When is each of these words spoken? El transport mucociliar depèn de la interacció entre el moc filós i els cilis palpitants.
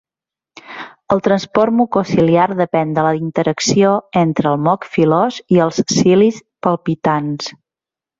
El 1.15 1.19
transport 1.25 1.75
mucociliar 1.81 2.47
depèn 2.61 2.95
de 2.95 3.03
la 3.07 3.11
interacció 3.17 3.91
entre 4.23 4.49
el 4.53 4.57
moc 4.69 4.87
filós 4.95 5.37
i 5.57 5.61
els 5.67 5.79
cilis 5.97 6.41
palpitants. 6.69 7.53